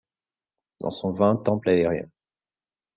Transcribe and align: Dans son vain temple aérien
Dans 0.79 0.89
son 0.89 1.11
vain 1.11 1.35
temple 1.35 1.69
aérien 1.69 2.07